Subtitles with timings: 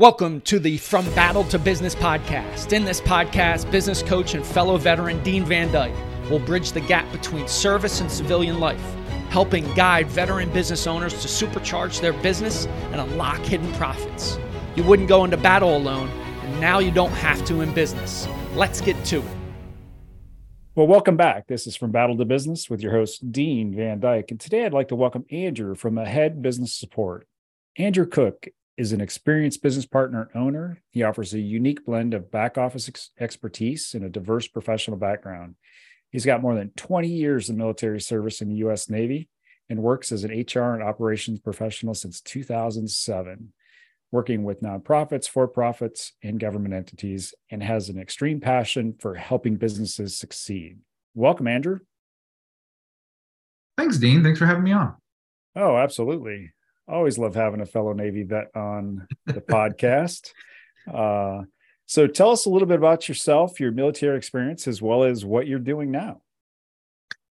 [0.00, 2.72] Welcome to the From Battle to Business podcast.
[2.72, 5.92] In this podcast, business coach and fellow veteran Dean Van Dyke
[6.30, 8.82] will bridge the gap between service and civilian life,
[9.28, 14.38] helping guide veteran business owners to supercharge their business and unlock hidden profits.
[14.74, 18.26] You wouldn't go into battle alone, and now you don't have to in business.
[18.54, 19.36] Let's get to it.
[20.76, 21.46] Well, welcome back.
[21.46, 24.30] This is From Battle to Business with your host, Dean Van Dyke.
[24.30, 27.26] And today I'd like to welcome Andrew from Ahead Business Support.
[27.76, 28.48] Andrew Cook
[28.80, 30.82] is an experienced business partner and owner.
[30.88, 35.56] He offers a unique blend of back office ex- expertise and a diverse professional background.
[36.08, 38.88] He's got more than 20 years of military service in the U.S.
[38.88, 39.28] Navy
[39.68, 43.52] and works as an HR and operations professional since 2007,
[44.12, 49.56] working with nonprofits, for profits, and government entities, and has an extreme passion for helping
[49.56, 50.78] businesses succeed.
[51.14, 51.80] Welcome, Andrew.
[53.76, 54.22] Thanks, Dean.
[54.22, 54.94] Thanks for having me on.
[55.54, 56.52] Oh, absolutely
[56.94, 60.32] always love having a fellow Navy vet on the podcast.
[60.90, 61.42] Uh,
[61.84, 65.46] so tell us a little bit about yourself, your military experience, as well as what
[65.46, 66.22] you're doing now.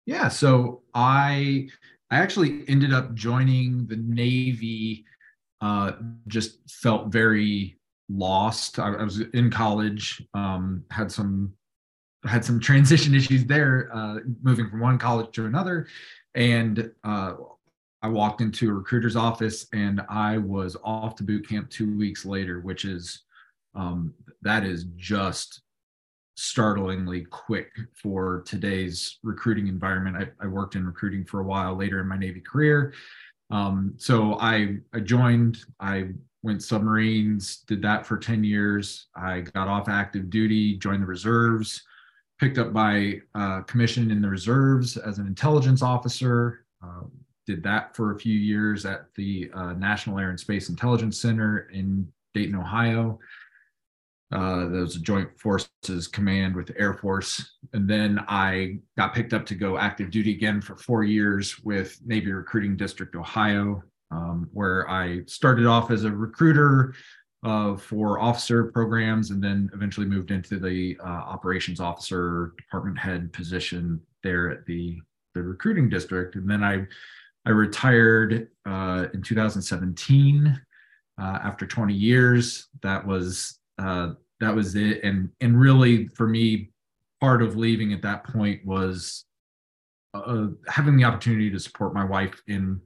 [0.06, 1.70] Yeah, so I
[2.09, 5.06] I actually ended up joining the Navy.
[5.59, 5.94] Uh,
[6.28, 7.78] just felt very
[8.09, 8.80] lost.
[8.80, 11.54] I, I was in college, um, had some
[12.26, 15.88] had some transition issues there, uh, moving from one college to another,
[16.36, 17.34] and uh,
[18.04, 22.26] I walked into a recruiter's office and I was off to boot camp two weeks
[22.26, 23.23] later, which is
[23.76, 25.62] um, that is just
[26.36, 30.18] startlingly quick for today's recruiting environment.
[30.18, 32.94] I, I, worked in recruiting for a while later in my Navy career.
[33.52, 36.09] Um, so I, I joined, I
[36.42, 39.08] went submarines, did that for 10 years.
[39.16, 41.84] I got off active duty, joined the reserves,
[42.40, 46.66] picked up my uh, commission in the reserves as an intelligence officer.
[46.81, 47.12] Um,
[47.46, 51.70] did that for a few years at the uh, National Air and Space Intelligence Center
[51.74, 53.20] in Dayton, Ohio.
[54.32, 57.58] Uh, there was a Joint Forces Command with the Air Force.
[57.74, 62.00] And then I got picked up to go active duty again for four years with
[62.03, 66.96] Navy Recruiting District, Ohio, um, where I started off as a recruiter
[67.44, 73.32] uh, for officer programs and then eventually moved into the uh, operations officer department head
[73.34, 74.98] position there at the,
[75.36, 76.36] the recruiting district.
[76.36, 76.88] And then I
[77.46, 80.62] I retired uh, in 2017
[81.20, 82.68] uh, after 20 years.
[82.81, 86.70] That was uh, that was it, and and really for me,
[87.20, 89.26] part of leaving at that point was
[90.14, 92.80] uh, having the opportunity to support my wife in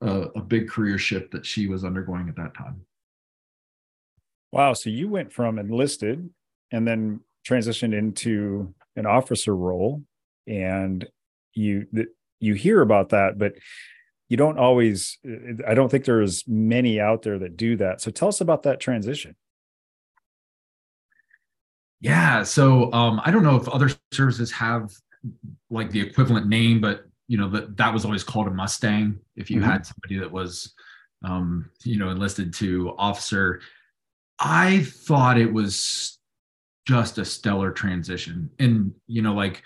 [0.00, 2.80] a, a big career shift that she was undergoing at that time.
[4.52, 4.74] Wow!
[4.74, 6.28] So you went from enlisted
[6.72, 10.02] and then transitioned into an officer role,
[10.46, 11.06] and
[11.54, 11.86] you
[12.40, 13.54] you hear about that, but
[14.28, 15.18] you don't always,
[15.66, 18.00] I don't think there's many out there that do that.
[18.00, 19.36] So tell us about that transition.
[22.00, 22.42] Yeah.
[22.44, 24.90] So um, I don't know if other services have
[25.70, 29.18] like the equivalent name, but you know that that was always called a Mustang.
[29.36, 29.70] If you mm-hmm.
[29.70, 30.74] had somebody that was,
[31.24, 33.60] um, you know, enlisted to officer,
[34.38, 36.18] I thought it was
[36.86, 39.62] just a stellar transition, and you know, like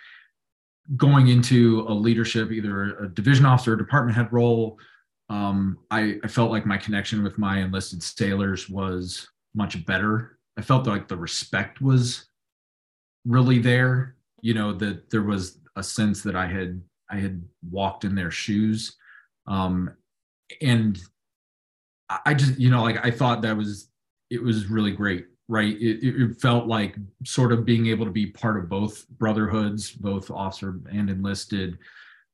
[0.97, 4.79] going into a leadership, either a division officer or department head role,
[5.29, 10.39] um, I, I, felt like my connection with my enlisted sailors was much better.
[10.59, 12.27] I felt like the respect was
[13.25, 14.17] really there.
[14.43, 18.31] You know that there was a sense that I had I had walked in their
[18.31, 18.97] shoes,
[19.47, 19.91] um,
[20.61, 21.01] and
[22.27, 23.89] I just you know like I thought that was
[24.31, 25.77] it was really great right?
[25.79, 30.31] It, it, felt like sort of being able to be part of both brotherhoods, both
[30.31, 31.77] officer and enlisted,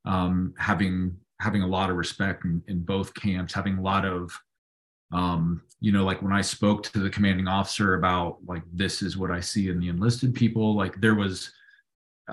[0.05, 4.31] um, having having a lot of respect in, in, both camps, having a lot of,
[5.13, 9.17] um, you know, like when I spoke to the commanding officer about like this is
[9.17, 11.53] what I see in the enlisted people, like there was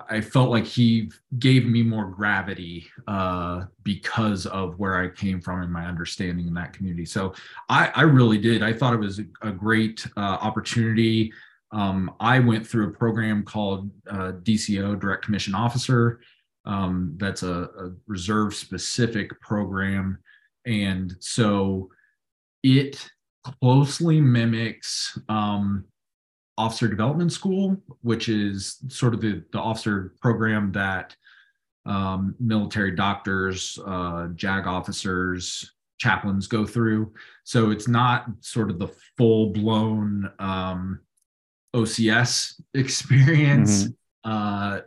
[0.10, 5.62] I felt like he gave me more gravity uh, because of where I came from
[5.62, 7.06] and my understanding in that community.
[7.06, 7.34] So
[7.70, 8.62] I, I really did.
[8.62, 11.32] I thought it was a, great uh, opportunity.
[11.72, 16.20] Um, I went through a program called uh, DCO, Direct Commission Officer.
[16.66, 20.18] Um, that's a, a reserve specific program.
[20.66, 21.90] And so
[22.64, 23.08] it
[23.62, 25.86] closely mimics um,
[26.58, 31.16] officer development school, which is sort of the, the officer program that
[31.86, 37.14] um, military doctors, uh, JAG officers, chaplains go through.
[37.44, 41.00] So it's not sort of the full blown um,
[41.76, 43.86] OCS experience.
[43.86, 44.32] Mm-hmm.
[44.32, 44.80] Uh,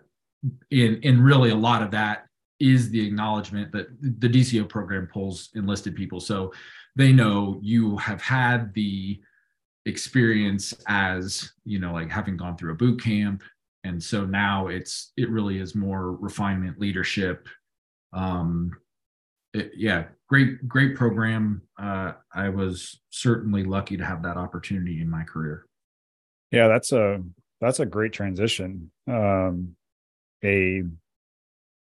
[0.70, 2.26] in, in really a lot of that
[2.60, 6.20] is the acknowledgement that the DCO program pulls enlisted people.
[6.20, 6.52] So
[6.96, 9.20] they know you have had the
[9.88, 13.42] experience as you know like having gone through a boot camp.
[13.84, 17.48] And so now it's it really is more refinement leadership.
[18.12, 18.72] Um
[19.54, 21.62] it, yeah great great program.
[21.80, 25.64] Uh i was certainly lucky to have that opportunity in my career.
[26.50, 27.22] Yeah that's a
[27.60, 28.90] that's a great transition.
[29.06, 29.74] Um
[30.44, 30.82] a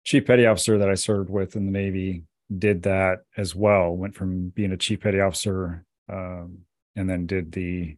[0.04, 2.24] chief petty officer that i served with in the navy
[2.58, 6.58] did that as well went from being a chief petty officer um
[6.96, 7.96] and then did the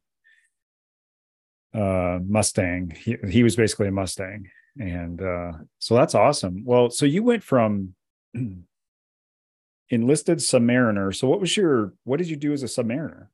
[1.74, 2.92] uh, Mustang.
[2.96, 4.48] He, he was basically a Mustang.
[4.78, 6.64] And uh, so that's awesome.
[6.64, 7.94] Well, so you went from
[9.90, 11.14] enlisted submariner.
[11.14, 13.28] So what was your, what did you do as a submariner?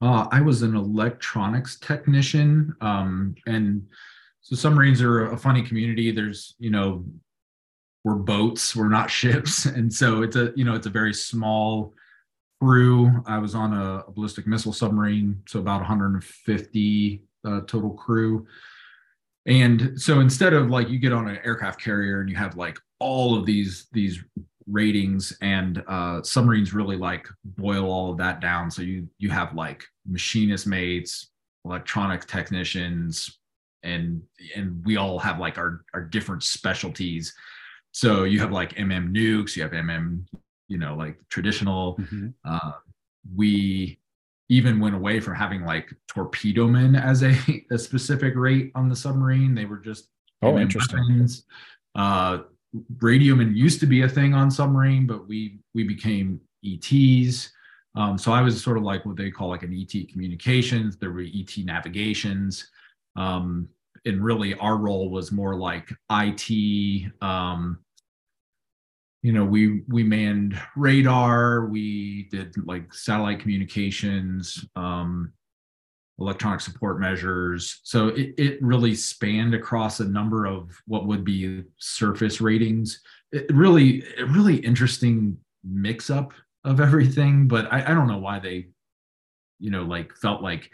[0.00, 2.74] Uh, I was an electronics technician.
[2.80, 3.86] Um, and
[4.40, 6.12] so submarines are a funny community.
[6.12, 7.04] There's, you know,
[8.04, 9.66] we're boats, we're not ships.
[9.66, 11.94] And so it's a, you know, it's a very small
[12.60, 13.22] crew.
[13.26, 18.46] I was on a, a ballistic missile submarine, so about 150 uh, total crew.
[19.46, 22.78] And so instead of like you get on an aircraft carrier and you have like
[22.98, 24.22] all of these these
[24.66, 28.70] ratings and uh, submarines really like boil all of that down.
[28.70, 31.30] So you you have like machinist mates,
[31.64, 33.38] electronic technicians,
[33.82, 34.22] and
[34.54, 37.32] and we all have like our our different specialties.
[37.92, 40.24] So you have like MM nukes, you have MM
[40.68, 42.28] you know like traditional mm-hmm.
[42.44, 42.72] uh,
[43.34, 43.98] we
[44.48, 47.36] even went away from having like torpedo men as a,
[47.70, 49.54] a specific rate on the submarine.
[49.54, 50.08] They were just
[50.42, 51.28] oh interesting.
[51.94, 52.38] uh
[52.98, 57.50] radiomen used to be a thing on submarine but we we became ets
[57.98, 60.96] um, so i was sort of like what they call like an et communications.
[60.96, 62.70] There were et navigations.
[63.16, 63.68] Um,
[64.04, 67.78] and really our role was more like it um,
[69.22, 75.32] you know we we manned radar we did like satellite communications um,
[76.20, 77.80] electronic support measures.
[77.84, 83.00] So it, it really spanned across a number of what would be surface ratings.
[83.30, 86.32] It really really interesting mix up
[86.64, 88.68] of everything but I, I don't know why they
[89.58, 90.70] you know like felt like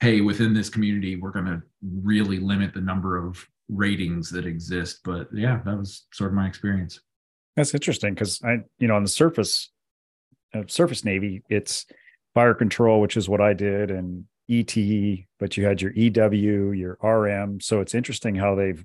[0.00, 5.00] hey within this community we're going to really limit the number of ratings that exist
[5.04, 7.00] but yeah that was sort of my experience
[7.56, 9.70] that's interesting because I, you know, on the surface,
[10.54, 11.86] uh, surface Navy, it's
[12.34, 14.74] fire control, which is what I did, and ET,
[15.40, 17.60] but you had your EW, your RM.
[17.60, 18.84] So it's interesting how they've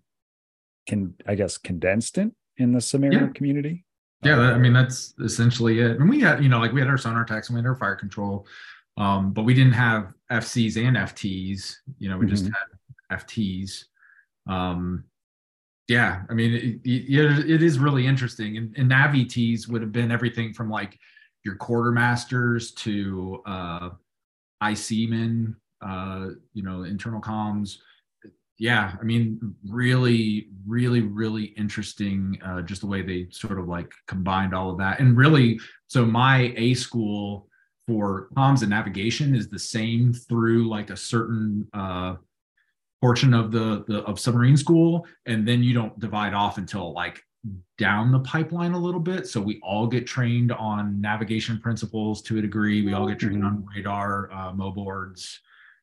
[0.88, 3.28] can, I guess, condensed it in the Submariner yeah.
[3.34, 3.86] community.
[4.24, 6.00] Yeah, I mean that's essentially it.
[6.00, 7.76] And we had, you know, like we had our sonar techs and we had our
[7.76, 8.46] fire control,
[8.98, 11.76] um, but we didn't have FCs and FTs.
[11.98, 12.36] You know, we mm-hmm.
[12.36, 12.46] just
[13.10, 13.86] had FTs.
[14.48, 15.06] Um,
[15.92, 18.56] yeah, I mean, it, it, it is really interesting.
[18.56, 18.90] And, and
[19.68, 20.98] would have been everything from like
[21.44, 23.90] your quartermasters to uh,
[24.66, 25.54] IC men,
[25.86, 27.80] uh, you know, internal comms.
[28.58, 32.40] Yeah, I mean, really, really, really interesting.
[32.42, 36.06] Uh, just the way they sort of like combined all of that, and really, so
[36.06, 37.50] my A school
[37.86, 42.16] for comms and navigation is the same through like a certain uh,
[43.02, 47.22] portion of the, the of submarine school and then you don't divide off until like
[47.78, 49.28] down the pipeline a little bit.
[49.28, 52.86] So we all get trained on navigation principles to a degree.
[52.86, 53.78] We all get trained on mm-hmm.
[53.78, 55.38] radar uh, moboards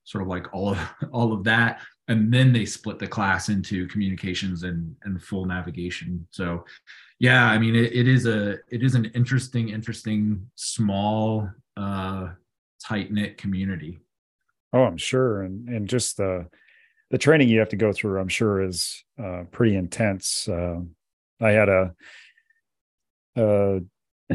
[0.09, 0.79] sort of like all of
[1.13, 1.81] all of that.
[2.09, 6.27] And then they split the class into communications and and full navigation.
[6.31, 6.65] So
[7.21, 12.29] yeah i mean it, it is a it is an interesting interesting small uh
[12.83, 13.99] tight knit community.
[14.73, 15.43] Oh i'm sure.
[15.43, 16.47] And and just the
[17.11, 20.49] the training you have to go through, I'm sure, is uh, pretty intense.
[20.49, 20.81] Uh,
[21.41, 21.95] I had a,
[23.37, 23.81] a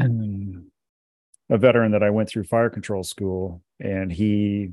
[1.50, 4.72] a veteran that I went through fire control school, and he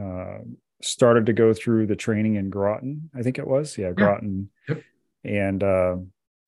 [0.00, 0.38] uh,
[0.82, 3.10] started to go through the training in Groton.
[3.14, 4.82] I think it was, yeah, Groton, yep.
[5.24, 5.96] and uh,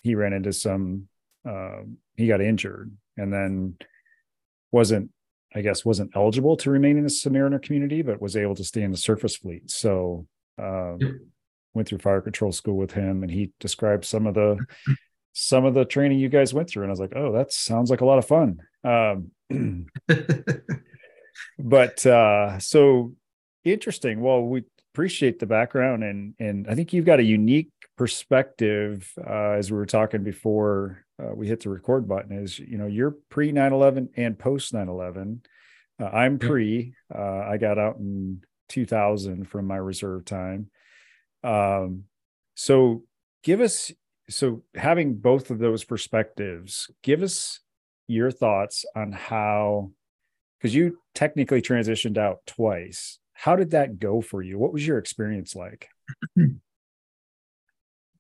[0.03, 1.09] he ran into some.
[1.49, 1.83] Uh,
[2.17, 3.77] he got injured, and then
[4.71, 5.11] wasn't
[5.55, 8.83] I guess wasn't eligible to remain in the Submariner community, but was able to stay
[8.83, 9.71] in the surface fleet.
[9.71, 10.27] So
[10.59, 11.13] um, yep.
[11.75, 14.59] Went through fire control school with him, and he described some of the
[15.33, 17.91] some of the training you guys went through, and I was like, "Oh, that sounds
[17.91, 19.31] like a lot of fun." Um,
[21.59, 23.15] but uh, so
[23.65, 24.21] interesting.
[24.21, 29.11] Well, we appreciate the background, and and I think you've got a unique perspective.
[29.19, 32.87] Uh, as we were talking before uh, we hit the record button, is you know
[32.87, 35.45] you're pre 9/11 and post 9/11.
[36.01, 36.95] Uh, I'm pre.
[37.15, 40.71] Uh, I got out in 2000 from my reserve time.
[41.45, 42.05] Um,
[42.55, 43.05] so
[43.43, 43.93] give us,
[44.29, 47.61] so having both of those perspectives, give us
[48.07, 49.91] your thoughts on how
[50.59, 53.19] because you technically transitioned out twice.
[53.33, 54.59] How did that go for you?
[54.59, 55.89] What was your experience like?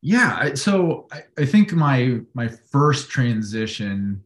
[0.02, 4.23] yeah, so I, I think my my first transition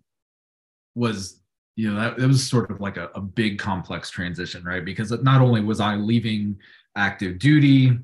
[0.95, 1.43] was
[1.77, 4.85] you know that, that was sort of like a, a big complex transition right?
[4.85, 6.57] Because not only was i leaving
[6.97, 7.99] active duty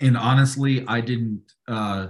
[0.00, 2.08] and honestly i didn't uh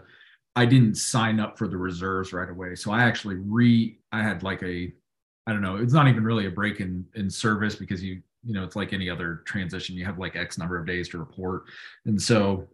[0.57, 2.75] i didn't sign up for the reserves right away.
[2.75, 4.93] So i actually re i had like a
[5.47, 8.53] i don't know it's not even really a break in in service because you you
[8.53, 11.65] know it's like any other transition you have like x number of days to report.
[12.05, 12.67] And so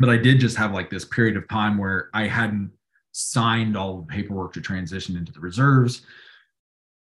[0.00, 2.72] but i did just have like this period of time where i hadn't
[3.12, 6.02] signed all the paperwork to transition into the reserves.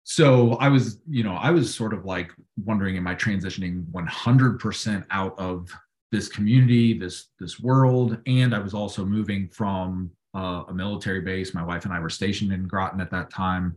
[0.03, 2.31] So i was you know i was sort of like
[2.63, 5.69] wondering am i transitioning 100% out of
[6.11, 8.19] this community this this world?
[8.27, 11.53] And i was also moving from uh, a military base.
[11.53, 13.75] My wife and i were stationed in groton at that time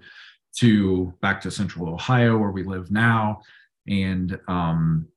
[0.56, 3.40] to back to central ohio where we live now.
[3.88, 5.08] And um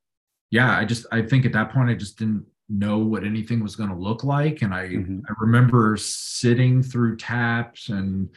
[0.50, 3.76] yeah i just i think at that point i just didn't know what anything was
[3.76, 5.20] going to look like and i mm-hmm.
[5.28, 8.30] i remember sitting through taps and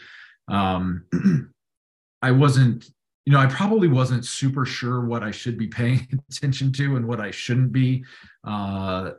[0.49, 1.05] um
[2.25, 2.89] I wasn't,
[3.27, 7.07] you know, I probably wasn't super sure what I should be paying attention to and
[7.07, 8.03] what I shouldn't be,
[8.45, 9.11] uh,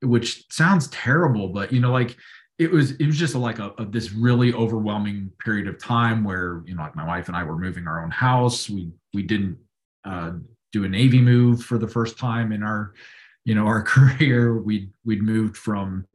[0.00, 2.16] which sounds terrible, but you know, like
[2.58, 6.62] it was, it was just like a, a, this really overwhelming period of time where,
[6.64, 8.70] you know, like my wife and I were moving our own house.
[8.70, 9.58] We, we didn't
[10.06, 10.32] uh,
[10.72, 12.94] do a Navy move for the first time in our,
[13.44, 14.56] you know, our career.
[14.58, 16.06] We, we'd moved from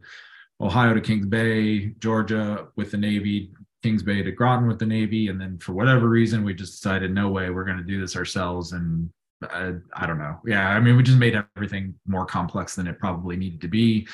[0.62, 5.30] Ohio to Kings Bay, Georgia with the Navy, Kings Bay to Groton with the Navy,
[5.30, 8.16] and then for whatever reason, we just decided no way, we're going to do this
[8.16, 8.74] ourselves.
[8.74, 9.10] And
[9.42, 10.40] I, I don't know.
[10.46, 14.08] Yeah, I mean, we just made everything more complex than it probably needed to be.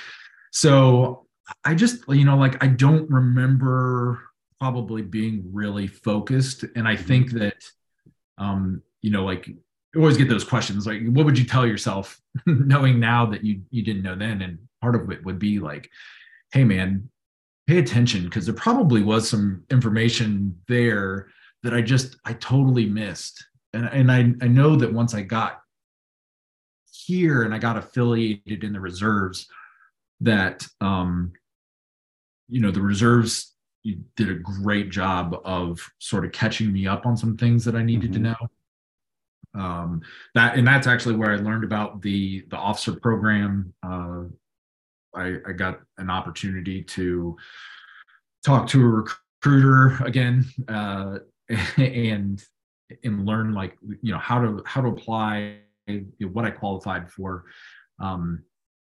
[0.51, 1.25] So
[1.63, 4.21] I just, you know, like I don't remember
[4.59, 7.39] probably being really focused, and I think mm-hmm.
[7.39, 7.63] that,
[8.37, 9.49] um, you know, like
[9.95, 13.61] you always get those questions like, what would you tell yourself, knowing now that you
[13.71, 14.41] you didn't know then?
[14.41, 15.89] And part of it would be like,
[16.51, 17.09] hey man
[17.67, 21.27] pay attention because there probably was some information there
[21.63, 23.43] that I just I totally missed.
[23.73, 25.61] And and I I know that once I got
[26.91, 29.47] here and I got affiliated in the reserves
[30.21, 31.33] that um
[32.47, 33.53] you know the reserves
[34.15, 37.83] did a great job of sort of catching me up on some things that I
[37.83, 38.23] needed mm-hmm.
[38.23, 38.49] to know.
[39.55, 40.01] Um,
[40.33, 43.73] that and that's actually where I learned about the the officer program.
[43.83, 44.23] Uh,
[45.15, 47.37] I, I got an opportunity to
[48.45, 51.19] talk to a recruiter again uh,
[51.77, 52.43] and
[53.03, 55.57] and learn like you know how to how to apply
[55.87, 57.45] you know, what I qualified for.
[57.99, 58.43] Um,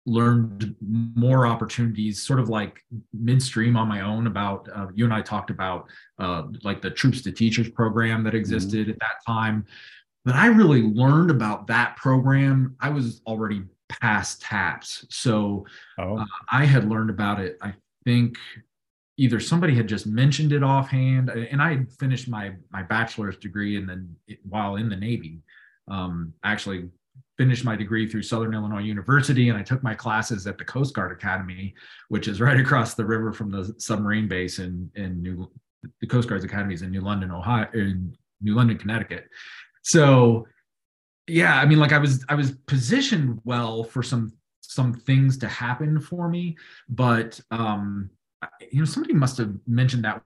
[0.05, 5.21] learned more opportunities sort of like midstream on my own about uh, you and i
[5.21, 5.87] talked about
[6.19, 8.37] uh, like the troops to teachers program that mm-hmm.
[8.37, 8.91] existed mm-hmm.
[8.91, 9.65] at that time
[10.25, 15.65] but i really learned about that program i was already past taps so
[15.99, 16.17] oh.
[16.17, 17.73] uh, i had learned about it i
[18.05, 18.37] think
[19.17, 23.77] either somebody had just mentioned it offhand and i had finished my my bachelor's degree
[23.77, 25.41] and then while in the navy
[25.89, 26.89] um, actually
[27.37, 30.93] finished my degree through southern illinois university and i took my classes at the coast
[30.93, 31.73] guard academy
[32.09, 35.51] which is right across the river from the submarine base in in new
[35.99, 39.27] the coast guard's academy is in new london ohio in new london connecticut
[39.83, 40.45] so
[41.27, 45.47] yeah i mean like i was i was positioned well for some some things to
[45.47, 46.57] happen for me
[46.89, 48.09] but um
[48.71, 50.21] you know somebody must have mentioned that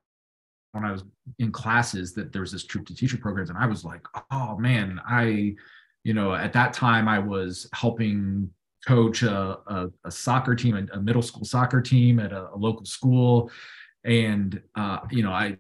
[0.78, 1.04] when I was
[1.40, 4.58] in classes that there was this troop to teacher programs, and I was like, oh
[4.58, 5.56] man, I,
[6.04, 8.50] you know, at that time I was helping
[8.86, 12.86] coach a, a, a soccer team, a, middle school soccer team at a, a local
[12.86, 13.52] school,
[14.04, 15.58] and uh, you know, I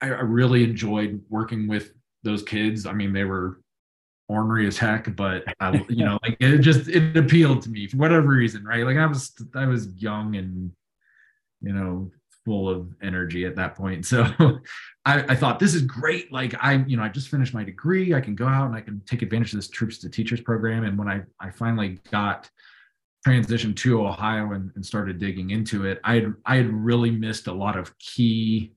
[0.00, 1.92] I really enjoyed working with
[2.26, 2.84] those kids.
[2.86, 3.60] I mean, they were
[4.28, 7.96] ornery as heck, but I, you know, like it just it appealed to me for
[7.96, 8.84] whatever reason, right?
[8.84, 10.72] Like I was I was young and
[11.62, 12.10] you know,
[12.46, 14.06] full of energy at that point.
[14.06, 14.24] So
[15.04, 16.32] I, I, thought this is great.
[16.32, 18.14] Like I, you know, I just finished my degree.
[18.14, 20.84] I can go out and I can take advantage of this troops to teachers program.
[20.84, 22.48] And when I, I finally got
[23.26, 27.48] transitioned to Ohio and, and started digging into it, I had, I had really missed
[27.48, 28.72] a lot of key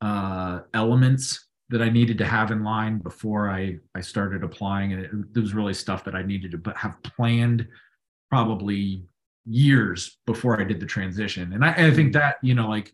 [0.00, 4.92] uh, elements that I needed to have in line before I, I started applying.
[4.92, 7.66] And it, it was really stuff that I needed to have planned
[8.30, 9.04] probably
[9.46, 11.54] years before I did the transition.
[11.54, 12.92] And I, I, think that, you know, like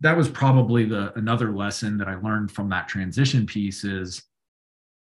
[0.00, 4.22] that was probably the another lesson that I learned from that transition piece is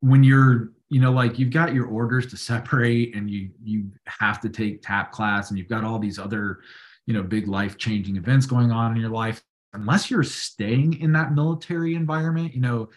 [0.01, 4.39] when you're, you know, like you've got your orders to separate and you you have
[4.41, 6.59] to take tap class and you've got all these other,
[7.07, 9.43] you know, big life changing events going on in your life.
[9.73, 12.89] Unless you're staying in that military environment, you know,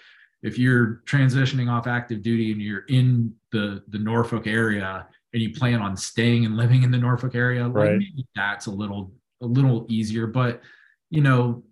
[0.42, 5.52] if you're transitioning off active duty and you're in the the Norfolk area and you
[5.52, 7.90] plan on staying and living in the Norfolk area, right.
[7.90, 10.26] like maybe that's a little a little easier.
[10.26, 10.62] But
[11.11, 11.64] you know,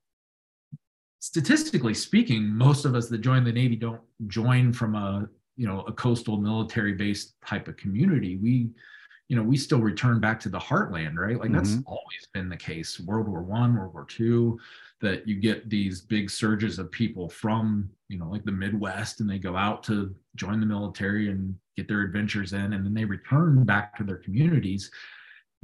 [1.20, 5.82] statistically speaking, most of us that join the Navy don't join from a you know
[5.82, 8.36] a coastal military based type of community.
[8.36, 8.70] We
[9.28, 11.38] you know we still return back to the heartland, right?
[11.38, 11.86] Like that's mm-hmm.
[11.86, 12.98] always been the case.
[12.98, 14.58] World War One, World War Two
[15.04, 19.28] that you get these big surges of people from you know like the midwest and
[19.28, 23.04] they go out to join the military and get their adventures in and then they
[23.04, 24.90] return back to their communities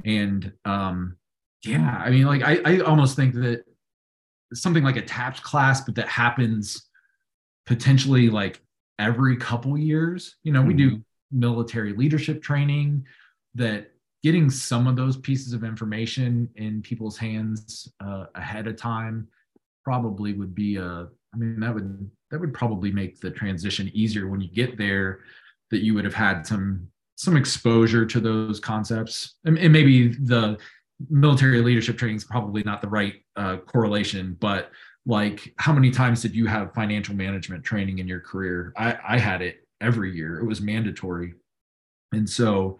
[0.05, 1.17] and um
[1.65, 3.63] yeah i mean like i, I almost think that
[4.53, 6.89] something like a taps class but that happens
[7.65, 8.61] potentially like
[8.99, 10.67] every couple years you know mm-hmm.
[10.67, 11.39] we do mm-hmm.
[11.39, 13.05] military leadership training
[13.55, 13.90] that
[14.23, 19.27] getting some of those pieces of information in people's hands uh, ahead of time
[19.83, 24.27] probably would be a i mean that would that would probably make the transition easier
[24.27, 25.19] when you get there
[25.71, 26.87] that you would have had some
[27.21, 29.35] some exposure to those concepts.
[29.45, 30.57] And, and maybe the
[31.09, 34.71] military leadership training is probably not the right uh, correlation but
[35.07, 38.71] like how many times did you have financial management training in your career?
[38.77, 40.39] I i had it every year.
[40.39, 41.33] It was mandatory.
[42.11, 42.77] And so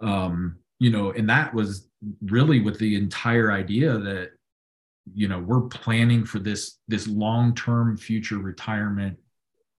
[0.00, 1.88] um you know and that was
[2.22, 4.30] really with the entire idea that
[5.14, 9.16] you know we're planning for this this long-term future retirement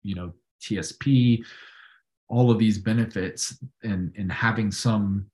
[0.04, 1.44] you know tsp
[2.30, 5.25] all of these benefits and and having some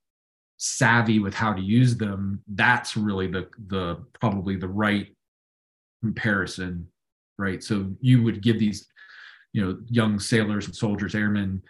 [0.57, 5.15] savvy with how to use them that's really the the probably the right
[6.01, 6.87] comparison
[7.37, 7.63] right?
[7.63, 8.87] So you would give these
[9.53, 11.61] you know young sailors and soldiers airmen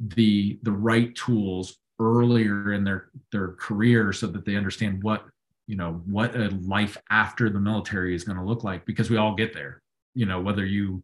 [0.00, 5.24] the the right tools earlier in their their career so that they understand what
[5.66, 9.16] you know what a life after the military is going to look like because we
[9.16, 9.82] all get there.
[10.14, 11.02] You know whether you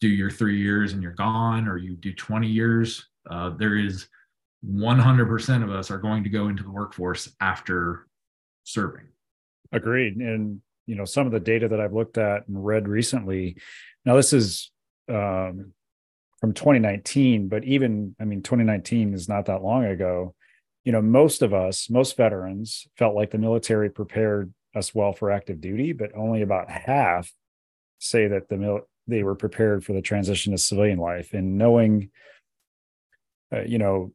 [0.00, 4.08] do your three years and you're gone or you do 20 years uh, there is
[4.64, 8.06] 100% of us are going to go into the workforce after
[8.62, 9.06] serving.
[9.72, 10.16] Agreed.
[10.16, 13.56] And you know some of the data that i've looked at and read recently
[14.04, 14.72] now this is
[15.08, 15.72] um,
[16.40, 20.34] from 2019, but even, I mean, 2019 is not that long ago.
[20.84, 25.30] You know, most of us, most veterans felt like the military prepared us well for
[25.30, 27.30] active duty, but only about half
[27.98, 31.32] say that the mil- they were prepared for the transition to civilian life.
[31.32, 32.10] And knowing,
[33.52, 34.12] uh, you know,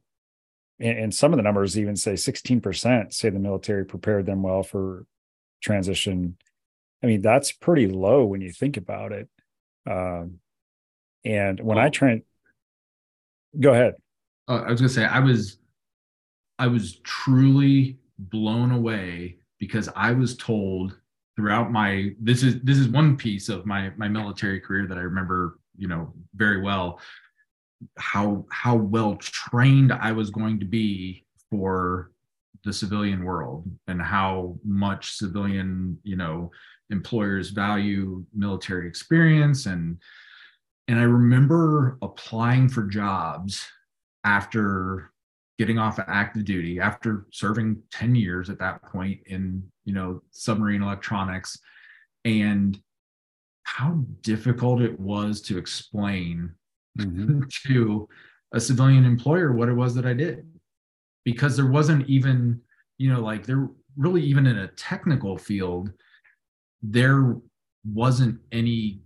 [0.80, 4.62] and, and, some of the numbers even say 16% say the military prepared them well
[4.62, 5.04] for
[5.62, 6.36] transition.
[7.02, 9.28] I mean, that's pretty low when you think about it.
[9.88, 10.38] Um,
[11.24, 12.22] and when I train,
[13.58, 13.94] go ahead.
[14.48, 15.58] Uh, I was gonna say I was,
[16.58, 20.98] I was truly blown away because I was told
[21.36, 25.02] throughout my this is this is one piece of my my military career that I
[25.02, 27.00] remember you know very well
[27.98, 32.12] how how well trained I was going to be for
[32.64, 36.50] the civilian world and how much civilian you know
[36.90, 39.98] employers value military experience and
[40.88, 43.66] and I remember applying for jobs
[44.24, 45.10] after
[45.58, 50.22] getting off of active duty, after serving 10 years at that point in, you know,
[50.30, 51.58] submarine electronics,
[52.24, 52.78] and
[53.62, 56.52] how difficult it was to explain
[56.98, 57.40] mm-hmm.
[57.66, 58.08] to
[58.52, 60.46] a civilian employer what it was that I did.
[61.24, 62.60] Because there wasn't even,
[62.98, 65.90] you know, like there really even in a technical field,
[66.82, 67.36] there
[67.90, 69.00] wasn't any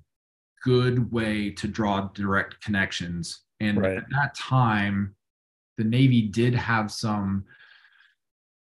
[0.62, 3.42] good way to draw direct connections.
[3.60, 3.96] And right.
[3.98, 5.14] at that time,
[5.76, 7.44] the Navy did have some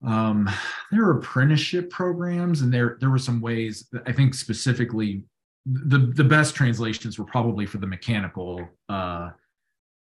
[0.04, 0.50] um
[0.92, 5.24] there were apprenticeship programs and there there were some ways i think specifically
[5.66, 9.30] the the best translations were probably for the mechanical uh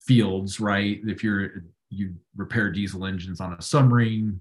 [0.00, 4.40] fields right if you're you repair diesel engines on a submarine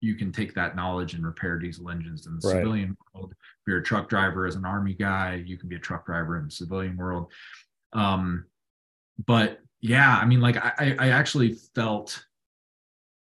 [0.00, 2.56] you can take that knowledge and repair diesel engines in the right.
[2.56, 3.32] civilian world.
[3.32, 6.38] If you're a truck driver as an army guy, you can be a truck driver
[6.38, 7.32] in the civilian world.
[7.92, 8.44] Um,
[9.26, 12.24] but yeah, I mean, like I, I actually felt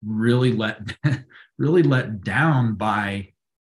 [0.06, 0.80] really let
[1.58, 3.28] really let down by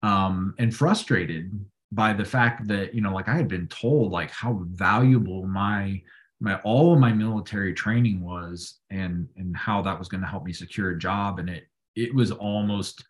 [0.03, 1.51] um and frustrated
[1.91, 5.99] by the fact that you know like i had been told like how valuable my
[6.39, 10.43] my all of my military training was and and how that was going to help
[10.43, 13.03] me secure a job and it it was almost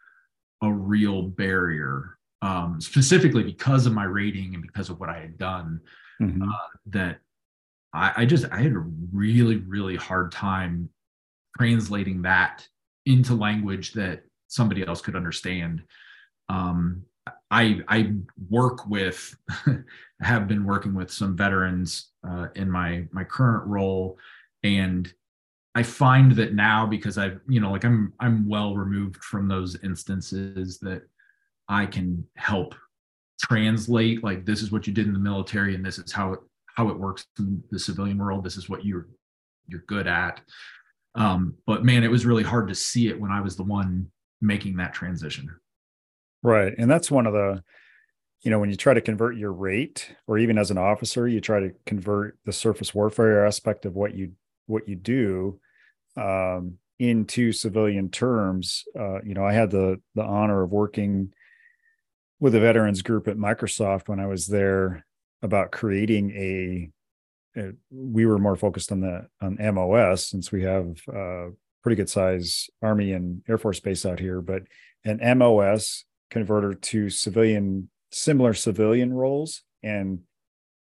[0.61, 5.37] a real barrier, um, specifically because of my rating and because of what I had
[5.37, 5.81] done.
[6.21, 6.43] Mm-hmm.
[6.43, 7.19] Uh, that
[7.93, 10.89] I, I just I had a really really hard time
[11.57, 12.67] translating that
[13.05, 15.81] into language that somebody else could understand.
[16.49, 17.03] Um,
[17.49, 18.13] I I
[18.49, 19.35] work with
[20.21, 24.17] have been working with some veterans uh, in my my current role,
[24.63, 25.11] and
[25.73, 29.77] I find that now because I've you know like I'm I'm well removed from those
[29.83, 31.03] instances that
[31.67, 32.75] I can help
[33.39, 36.39] translate like this is what you did in the military and this is how it
[36.75, 38.43] how it works in the civilian world.
[38.43, 39.07] This is what you're
[39.67, 40.41] you're good at.
[41.15, 44.11] Um, but man, it was really hard to see it when I was the one
[44.41, 45.49] making that transition.
[46.43, 46.73] Right.
[46.77, 47.63] And that's one of the,
[48.41, 51.41] you know, when you try to convert your rate, or even as an officer, you
[51.41, 54.31] try to convert the surface warfare aspect of what you
[54.67, 55.59] what you do
[56.17, 58.83] um, into civilian terms.
[58.97, 61.33] Uh, you know, I had the the honor of working
[62.39, 65.05] with a veterans group at Microsoft when I was there
[65.43, 66.89] about creating a,
[67.91, 71.47] we were more focused on the on MOS since we have uh,
[71.83, 74.63] pretty good size Army and Air Force base out here, but
[75.03, 79.63] an MOS converter to civilian, similar civilian roles.
[79.83, 80.21] And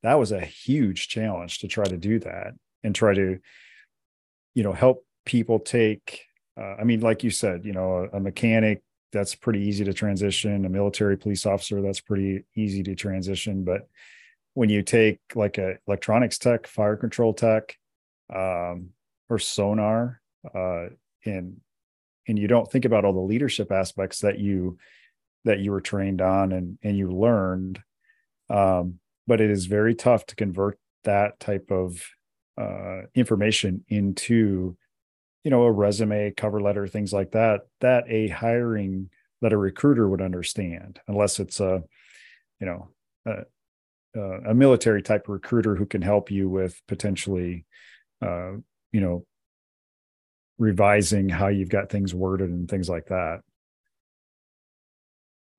[0.03, 3.39] that was a huge challenge to try to do that and try to,
[4.57, 6.25] you know, help people take,
[6.59, 8.81] uh, I mean, like you said, you know, a, a mechanic,
[9.13, 10.65] that's pretty easy to transition.
[10.65, 13.63] A military police officer, that's pretty easy to transition.
[13.63, 13.87] But
[14.55, 17.77] when you take like a electronics tech, fire control tech,
[18.33, 18.89] um,
[19.29, 20.21] or sonar,
[20.55, 20.87] uh,
[21.23, 21.57] and
[22.27, 24.79] and you don't think about all the leadership aspects that you
[25.45, 27.79] that you were trained on and and you learned
[28.49, 32.03] um, but it is very tough to convert that type of
[32.57, 34.75] uh, information into
[35.43, 39.09] you know a resume cover letter things like that that a hiring
[39.41, 41.83] that a recruiter would understand unless it's a
[42.59, 42.89] you know
[43.25, 43.43] a,
[44.47, 47.65] a military type recruiter who can help you with potentially
[48.21, 48.51] uh,
[48.91, 49.25] you know
[50.57, 53.41] revising how you've got things worded and things like that.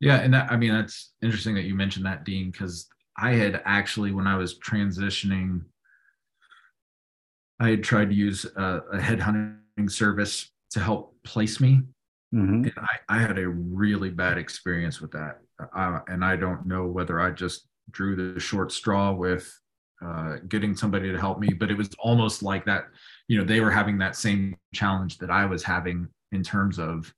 [0.00, 3.62] Yeah, and that I mean that's interesting that you mentioned that, Dean, because I had
[3.64, 5.62] actually when I was transitioning,
[7.60, 11.82] I had tried to use a, a headhunting service to help place me.
[12.34, 12.64] Mm-hmm.
[12.64, 15.38] And I, I, had a really bad experience with that.
[15.74, 19.50] Uh, and I don't know whether I just drew the short straw with
[20.04, 22.88] uh, getting somebody to help me, but it was almost like that
[23.28, 27.12] you know they were having that same challenge that i was having in terms of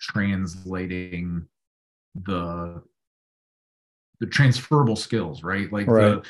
[0.00, 1.46] translating
[2.26, 2.82] the
[4.20, 6.22] the transferable skills right like right.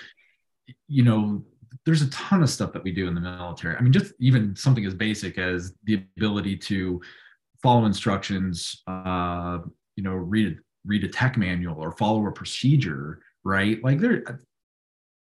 [0.67, 1.43] the you know
[1.85, 3.77] there's a ton of stuff that we do in the military.
[3.77, 7.01] I mean just even something as basic as the ability to
[7.63, 9.59] follow instructions uh
[9.97, 13.83] you know read read a tech manual or follow a procedure right?
[13.83, 14.41] Like there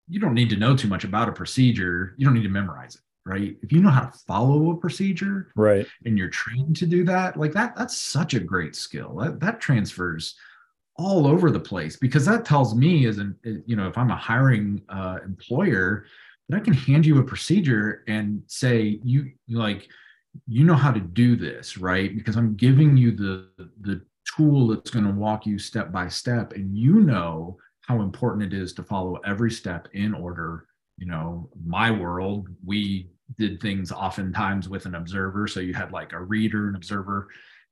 [0.07, 2.15] you don't need to know too much about a procedure.
[2.17, 3.55] You don't need to memorize it right?
[3.61, 5.85] If you know how to follow a procedure right.
[6.05, 9.15] and you're trained to do that like that that's such a great skill.
[9.17, 10.35] That, that transfers
[10.97, 13.35] all over the place because that tells me as an
[13.65, 16.05] you know if i'm a hiring uh, employer
[16.55, 19.87] i can hand you a procedure and say you like
[20.47, 22.15] you know how to do this right?
[22.15, 23.49] Because i'm giving you the
[23.81, 24.01] the
[24.35, 28.57] tool that's going to walk you step by step and you know how important it
[28.57, 30.65] is to follow every step in order.
[30.97, 35.47] You know my world we did things oftentimes with an observer.
[35.47, 37.29] So you had like a reader an observer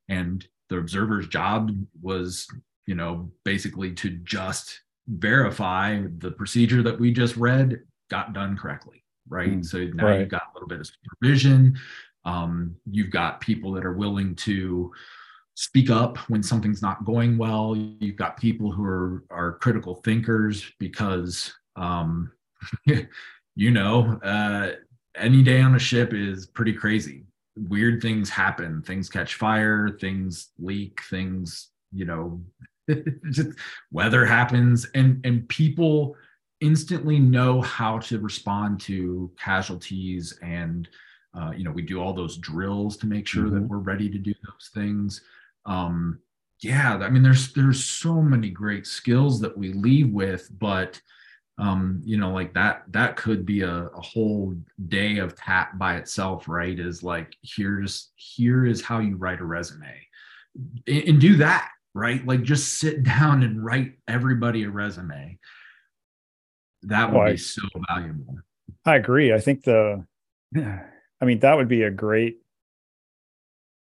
[0.08, 2.48] and the observer's job was
[2.86, 9.04] you know basically to just verify the procedure that we just read got done correctly
[9.28, 10.19] right mm, so now right.
[10.22, 11.78] you've got a little bit of supervision
[12.26, 14.91] um, you've got people that are willing to
[15.56, 20.72] speak up when something's not going well you've got people who are are critical thinkers
[20.80, 22.32] because um,
[23.56, 24.72] you know, uh,
[25.15, 27.26] any day on a ship is pretty crazy.
[27.58, 28.82] Weird things happen.
[28.82, 29.98] Things catch fire.
[30.00, 31.02] Things leak.
[31.10, 32.41] Things, you know,
[33.32, 33.50] just
[33.91, 36.15] weather happens, and and people
[36.62, 40.89] instantly know how to respond to casualties and
[41.34, 43.56] uh, you know we do all those drills to make sure mm-hmm.
[43.56, 45.22] that we're ready to do those things
[45.65, 46.19] um,
[46.62, 51.00] yeah i mean there's there's so many great skills that we leave with but
[51.60, 54.56] um, you know, like that, that could be a, a whole
[54.88, 56.80] day of tap by itself, right?
[56.80, 60.08] Is like, here's, here is how you write a resume
[60.88, 62.26] and, and do that, right?
[62.26, 65.38] Like just sit down and write everybody a resume.
[66.84, 68.38] That would be so valuable.
[68.86, 69.34] I agree.
[69.34, 70.06] I think the,
[70.56, 72.38] I mean, that would be a great,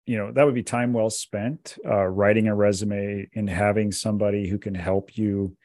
[0.05, 4.47] you know, that would be time well spent uh, writing a resume and having somebody
[4.47, 5.55] who can help you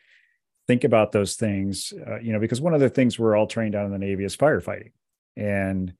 [0.66, 3.74] think about those things, uh, you know, because one of the things we're all trained
[3.74, 4.92] on in the Navy is firefighting.
[5.36, 5.94] And,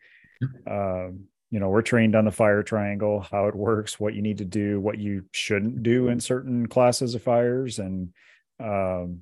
[0.69, 4.39] um, you know, we're trained on the fire triangle, how it works, what you need
[4.39, 7.79] to do, what you shouldn't do in certain classes of fires.
[7.79, 8.13] And
[8.59, 9.21] um,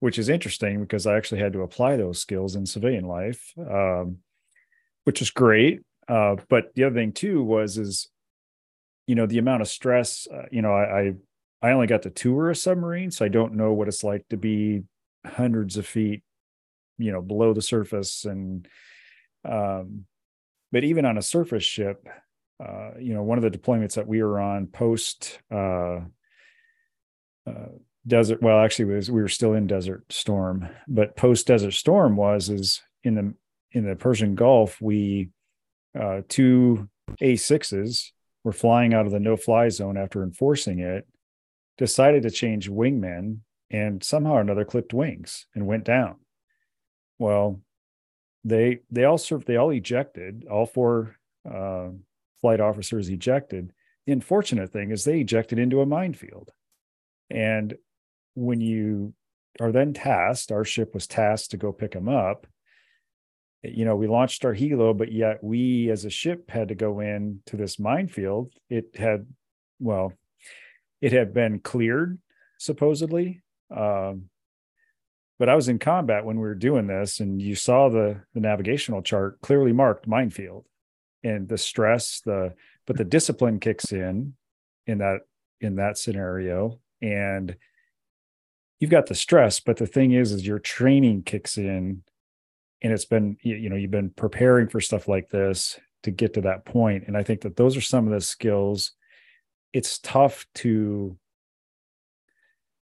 [0.00, 4.18] which is interesting because I actually had to apply those skills in civilian life, um,
[5.04, 5.80] which is great.
[6.06, 8.08] Uh, but the other thing too was is,
[9.06, 10.26] you know, the amount of stress.
[10.32, 11.12] Uh, you know, I, I
[11.60, 14.36] I only got to tour a submarine, so I don't know what it's like to
[14.36, 14.84] be
[15.26, 16.22] hundreds of feet,
[16.98, 18.24] you know, below the surface.
[18.24, 18.68] And
[19.44, 20.04] um,
[20.70, 22.06] but even on a surface ship,
[22.64, 26.00] uh, you know, one of the deployments that we were on post uh,
[27.46, 27.68] uh,
[28.06, 32.48] desert, well, actually, was we were still in Desert Storm, but post Desert Storm was
[32.48, 33.34] is in the
[33.72, 35.30] in the Persian Gulf, we
[35.98, 36.88] uh, two
[37.20, 38.10] A6s
[38.44, 41.06] were flying out of the no fly zone after enforcing it,
[41.76, 43.38] decided to change wingmen
[43.70, 46.16] and somehow or another clipped wings and went down.
[47.18, 47.60] Well,
[48.44, 51.16] they they all served, they all ejected, all four
[51.48, 51.88] uh,
[52.40, 53.72] flight officers ejected.
[54.06, 56.50] The unfortunate thing is they ejected into a minefield.
[57.30, 57.76] And
[58.38, 59.14] when you
[59.60, 62.46] are then tasked, our ship was tasked to go pick them up.
[63.62, 67.00] You know, we launched our helo, but yet we as a ship had to go
[67.00, 68.52] in to this minefield.
[68.70, 69.26] It had,
[69.80, 70.12] well,
[71.00, 72.18] it had been cleared
[72.58, 73.42] supposedly.
[73.74, 74.30] Um,
[75.38, 78.40] but I was in combat when we were doing this, and you saw the the
[78.40, 80.66] navigational chart clearly marked minefield,
[81.22, 82.54] and the stress, the
[82.86, 84.34] but the discipline kicks in
[84.86, 85.20] in that
[85.60, 87.56] in that scenario, and
[88.78, 92.02] you've got the stress, but the thing is, is your training kicks in,
[92.82, 96.40] and it's been you know you've been preparing for stuff like this to get to
[96.42, 98.92] that point, and I think that those are some of the skills.
[99.72, 101.16] It's tough to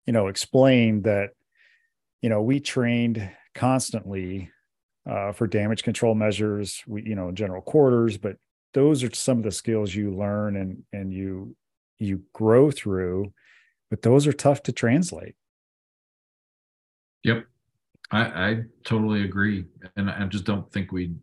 [0.05, 1.31] you know explain that
[2.21, 4.51] you know we trained constantly
[5.09, 8.35] uh, for damage control measures we you know general quarters but
[8.73, 11.55] those are some of the skills you learn and and you
[11.99, 13.33] you grow through.
[13.89, 15.35] But those are tough to translate
[17.23, 17.45] yep.
[18.11, 19.65] I i totally agree.
[19.95, 21.13] And i just don't think we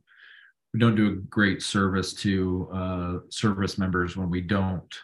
[0.73, 4.95] we don't do a great service to uh service members when we don't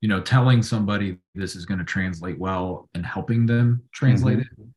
[0.00, 4.62] you know telling somebody this is going to translate well and helping them translate mm-hmm.
[4.62, 4.68] it.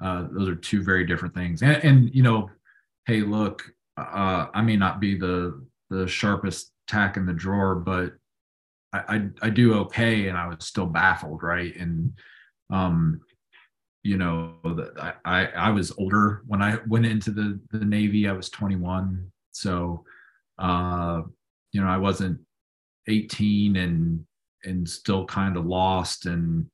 [0.00, 1.60] Uh, those are two very different things.
[1.62, 2.48] And, and you know
[3.06, 3.64] hey look
[3.96, 8.12] uh, i may not be the the sharpest tack in the drawer but
[8.92, 11.74] I, I, I do okay and i was still baffled right?
[11.76, 12.12] And
[12.70, 13.20] um
[14.08, 14.54] you know
[14.98, 19.30] I, I i was older when i went into the the navy i was 21
[19.52, 20.02] so
[20.58, 21.20] uh
[21.72, 22.40] you know i wasn't
[23.06, 24.24] 18 and
[24.64, 26.66] and still kind of lost and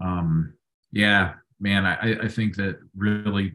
[0.00, 0.54] um
[0.92, 3.54] yeah man i i think that really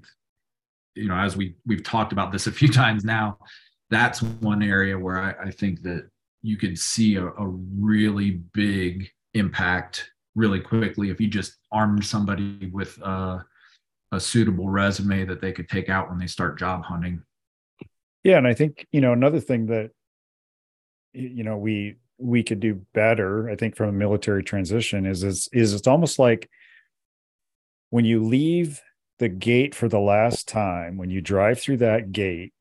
[0.95, 3.37] you know as we we've talked about this a few times now
[3.89, 6.09] that's one area where i, I think that
[6.41, 7.47] you could see a, a
[7.79, 13.43] really big impact really quickly if you just armed somebody with a,
[14.13, 17.21] a suitable resume that they could take out when they start job hunting.
[18.23, 19.91] Yeah and i think you know another thing that
[21.13, 25.50] you know we we could do better, I think, from a military transition is is,
[25.54, 26.50] is it's almost like
[27.89, 28.82] when you leave
[29.19, 32.54] the gate for the last time, when you drive through that gate,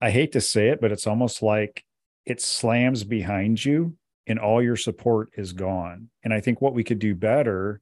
[0.00, 1.84] I hate to say it, but it's almost like
[2.26, 3.96] it slams behind you
[4.30, 6.08] and all your support is gone.
[6.22, 7.80] And I think what we could do better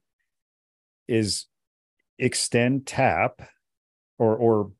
[1.07, 1.45] is
[2.17, 3.41] extend TAP
[4.17, 4.71] or or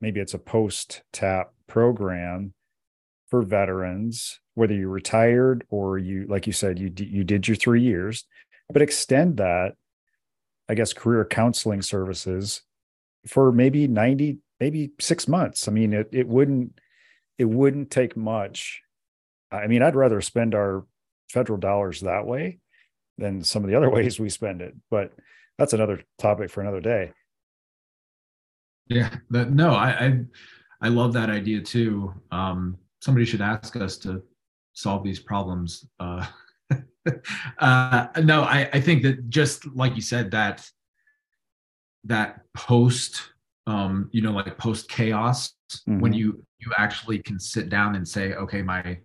[0.00, 2.54] maybe it's a post TAP program
[3.28, 7.80] for veterans whether you retired or you like you said you you did your 3
[7.80, 8.24] years
[8.72, 9.74] but extend that
[10.68, 12.62] i guess career counseling services
[13.26, 16.78] for maybe 90 maybe 6 months i mean it it wouldn't
[17.36, 18.80] it wouldn't take much
[19.52, 20.84] i mean i'd rather spend our
[21.30, 22.58] federal dollars that way
[23.18, 25.12] than some of the other ways we spend it but
[25.58, 27.12] that's another topic for another day
[28.86, 30.20] yeah that no i i,
[30.80, 34.22] I love that idea too um somebody should ask us to
[34.78, 35.86] solve these problems.
[35.98, 36.24] Uh,
[37.58, 40.68] uh, no, I, I think that just like you said, that
[42.04, 43.22] that post,
[43.66, 45.54] um, you know, like post chaos,
[45.88, 46.00] mm-hmm.
[46.00, 48.98] when you you actually can sit down and say, okay, my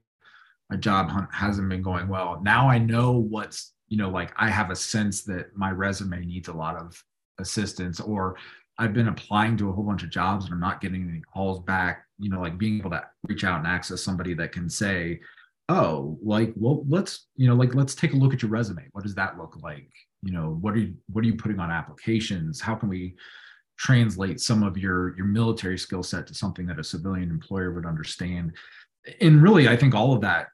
[0.74, 2.42] my job hunt hasn't been going well.
[2.44, 6.48] Now I know what's you know, like I have a sense that my resume needs
[6.48, 7.00] a lot of
[7.38, 8.38] assistance, or
[8.80, 11.60] I've been applying to a whole bunch of jobs and I'm not getting any calls
[11.60, 12.06] back.
[12.18, 15.20] You know like being able to reach out and access somebody that can say
[15.70, 18.90] oh like well let's you know like let's take a look at your resume.
[18.94, 19.92] What does that look like?
[20.24, 22.60] You know what are you what are you putting on applications?
[22.60, 23.14] How can we
[23.78, 27.86] translate some of your your military skill set to something that a civilian employer would
[27.86, 28.54] understand?
[29.22, 30.48] And really i think all of that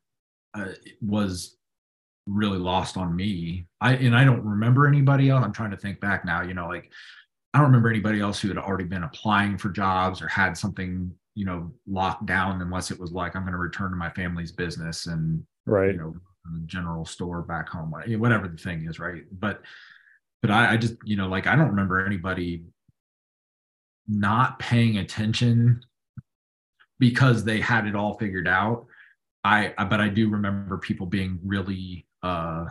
[0.54, 0.70] uh,
[1.02, 1.58] was
[2.28, 3.68] really lost on me.
[3.82, 5.44] I and I don't remember anybody else.
[5.44, 6.42] I'm trying to think back now.
[6.42, 6.92] You know, like
[7.54, 11.12] I don't remember anybody else who had already been applying for jobs or had something
[11.36, 14.52] you know locked down unless it was like I'm going to return to my family's
[14.52, 19.24] business and right you know the general store back home whatever the thing is right
[19.32, 19.62] but
[20.42, 22.64] but I, I just you know like I don't remember anybody
[24.08, 25.82] not paying attention
[27.00, 28.88] because they had it all figured out
[29.44, 32.66] I, I but I do remember people being really uh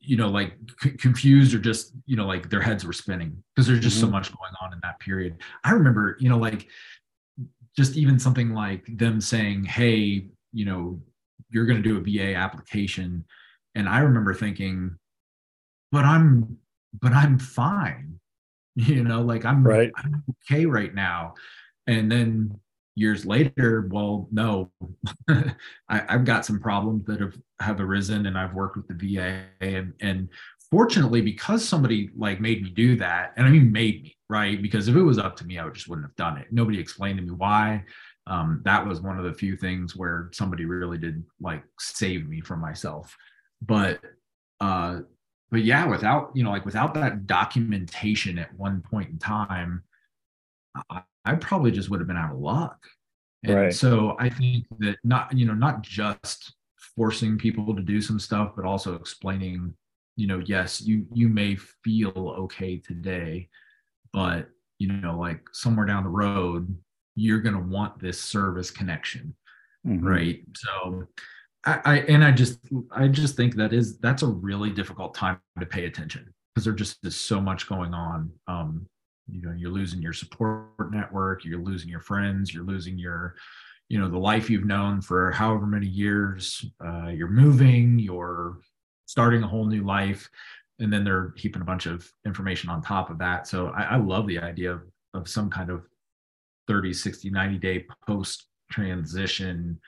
[0.00, 3.66] you know like c- confused or just you know like their heads were spinning because
[3.66, 4.06] there's just mm-hmm.
[4.06, 5.36] so much going on in that period.
[5.64, 6.68] I remember you know like
[7.76, 11.00] just even something like them saying hey you know
[11.50, 13.24] you're going to do a va application.
[13.74, 14.96] And i remember thinking
[15.92, 16.58] but i'm
[17.00, 18.14] but i'm fine.
[18.76, 19.90] You know like i'm right.
[19.96, 21.34] I'm okay right now.
[21.88, 22.60] And then
[22.98, 24.70] years later, well, no,
[25.28, 29.44] I, have got some problems that have have arisen, and I've worked with the VA,
[29.60, 30.28] and and
[30.70, 34.88] fortunately, because somebody like made me do that, and I mean made me right, because
[34.88, 36.48] if it was up to me, I just wouldn't have done it.
[36.50, 37.84] Nobody explained to me why.
[38.26, 42.40] Um, that was one of the few things where somebody really did like save me
[42.40, 43.16] from myself.
[43.62, 44.00] But
[44.60, 45.00] uh,
[45.50, 49.82] but yeah, without you know, like without that documentation at one point in time,
[50.90, 52.78] I, I probably just would have been out of luck.
[53.44, 53.74] And right.
[53.74, 56.54] so I think that not, you know, not just
[56.96, 59.74] forcing people to do some stuff, but also explaining,
[60.16, 63.48] you know, yes, you you may feel okay today,
[64.12, 66.76] but you know, like somewhere down the road,
[67.14, 69.34] you're gonna want this service connection.
[69.86, 70.04] Mm-hmm.
[70.04, 70.40] Right.
[70.56, 71.06] So
[71.64, 72.58] I, I and I just
[72.90, 76.74] I just think that is that's a really difficult time to pay attention because there
[76.74, 78.32] just is so much going on.
[78.48, 78.86] Um,
[79.30, 83.34] you know you're losing your support network you're losing your friends you're losing your
[83.88, 88.58] you know the life you've known for however many years uh, you're moving you're
[89.06, 90.28] starting a whole new life
[90.78, 93.46] and then they're heaping a bunch of information on top of that.
[93.46, 94.82] So i, I love the idea of,
[95.14, 95.82] of some kind of
[96.68, 99.80] 30 60 90 day post transition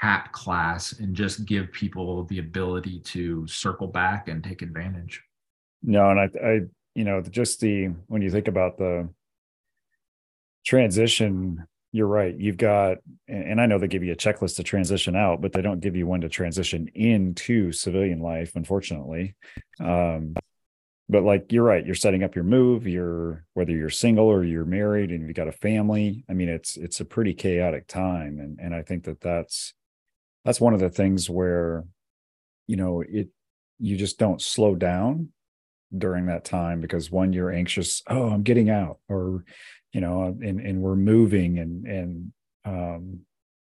[0.00, 5.22] tap class and just give people the ability to circle back and take advantage.
[5.82, 6.60] No and i i
[6.94, 9.08] you know just the when you think about the
[10.64, 12.36] transition you're right.
[12.38, 15.62] You've got and i know they give you a checklist to transition out but they
[15.62, 19.34] don't give you one to transition into civilian life unfortunately.
[19.80, 20.34] Um,
[21.08, 21.84] but like you're right.
[21.84, 22.86] You're setting up your move.
[22.86, 26.76] You're whether you're single or you're married and you've got a family i mean it's
[26.76, 28.38] it's a pretty chaotic time.
[28.38, 29.74] And and i think that that's
[30.44, 31.84] that's one of the things where
[32.68, 33.28] you know it
[33.80, 35.30] you just don't slow down
[35.96, 39.44] during that time because one you're anxious oh i'm getting out or
[39.92, 42.32] you know and and we're moving and and
[42.64, 43.20] um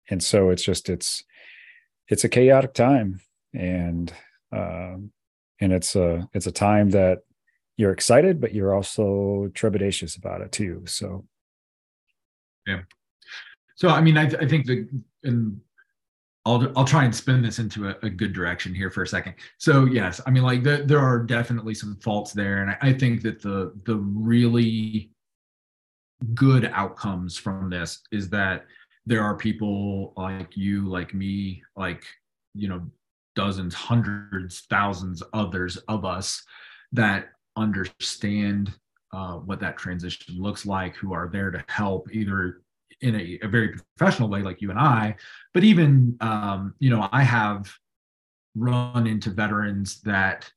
[0.09, 1.23] and so it's just it's
[2.07, 3.19] it's a chaotic time
[3.53, 4.13] and
[4.51, 5.11] um
[5.59, 7.19] and it's a it's a time that
[7.77, 11.25] you're excited but you're also trepidatious about it too so.
[12.65, 12.81] Yeah.
[13.75, 14.87] So i mean i, I think that
[15.23, 15.59] in
[16.45, 19.35] I'll I'll try and spin this into a, a, good direction here for a second.
[19.59, 22.93] So yes, I mean like the, there are definitely some faults there, and I, I
[22.93, 25.11] think that the the really
[26.33, 28.65] good outcomes from this is that
[29.05, 32.03] there are people like you, like me, like
[32.53, 32.81] you know
[33.35, 36.43] dozens, hundreds, thousands others of us
[36.91, 38.73] that understand
[39.13, 42.61] uh, what that transition looks like, who are there to help either
[43.03, 45.15] in a, a very professional way like you and i
[45.53, 47.71] but even um, you know i have
[48.55, 50.49] run into veterans that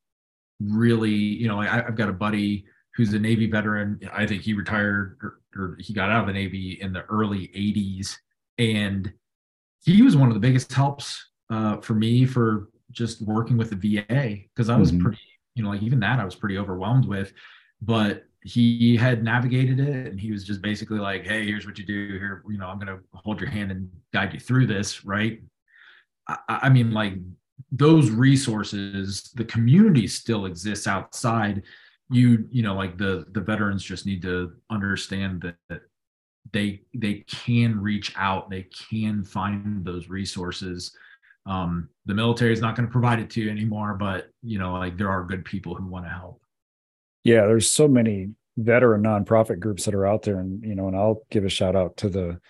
[0.60, 4.54] really you know I, have got a buddy who's a navy veteran i think he
[4.54, 8.14] retired or, or he got out of the navy in the early 80s
[8.58, 9.12] and
[9.84, 13.76] he was one of the biggest helps uh, for me for just working with the
[13.76, 15.02] va because i was mm-hmm.
[15.02, 15.20] pretty
[15.54, 17.32] you know like even that i was pretty overwhelmed with
[17.82, 21.84] but he had navigated it and he was just basically like hey here's what you
[21.84, 22.44] do here.
[22.48, 25.40] You know i'm going to hold your hand and guide you through this right?
[26.28, 27.14] I, I, mean like
[27.72, 31.62] those resources the community still exists outside.
[32.08, 35.80] You you know like the the veterans just need to understand that, that
[36.52, 40.96] they they can reach out they can find those resources.
[41.46, 44.74] Um the military is not going to provide it to you anymore but you know
[44.74, 46.40] like there are good people who want to help
[47.26, 50.96] yeah there's so many veteran nonprofit groups that are out there and you know and
[50.96, 52.40] i'll give a shout out to the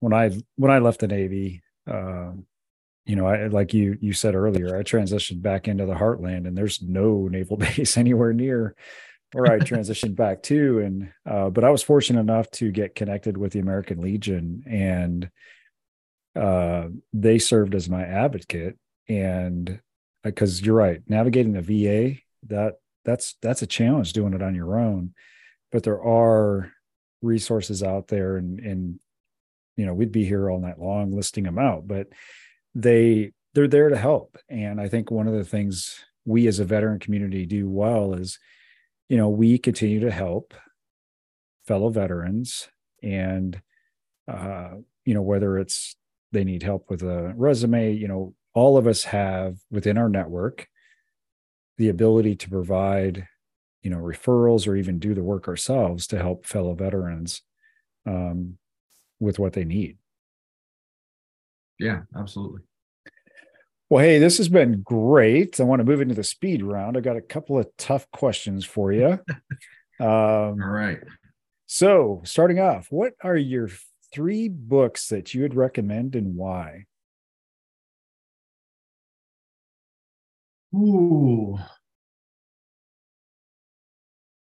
[0.00, 2.30] when i when i left the navy uh,
[3.04, 6.56] you know i like you you said earlier i transitioned back into the heartland and
[6.56, 8.74] there's no naval base anywhere near
[9.32, 10.78] where i transitioned back to.
[10.80, 15.30] And uh, but i was fortunate enough to get connected with the american legion and
[16.36, 18.78] uh, they served as my advocate.
[19.08, 19.80] And
[20.22, 24.54] because uh, you're right, navigating the VA that that's that's a challenge doing it on
[24.54, 25.14] your own,
[25.72, 26.72] but there are
[27.22, 29.00] resources out there, and and
[29.76, 32.08] you know we'd be here all night long listing them out, but
[32.74, 36.64] they they're there to help, and I think one of the things we as a
[36.64, 38.38] veteran community do well is,
[39.08, 40.54] you know, we continue to help
[41.66, 42.68] fellow veterans
[43.02, 43.60] and
[44.28, 44.70] uh,
[45.04, 45.96] you know whether it's
[46.32, 50.66] they need help with a resume you know all of us have within our network
[51.80, 53.26] the ability to provide
[53.82, 57.40] you know referrals or even do the work ourselves to help fellow veterans
[58.06, 58.58] um,
[59.18, 59.96] with what they need.
[61.78, 62.60] Yeah absolutely.
[63.88, 65.58] Well hey this has been great.
[65.58, 66.98] I want to move into the speed round.
[66.98, 69.12] I got a couple of tough questions for you
[70.00, 70.98] um, all right.
[71.64, 73.70] so starting off what are your
[74.12, 76.84] three books that you would recommend and why
[80.74, 81.58] Ooh.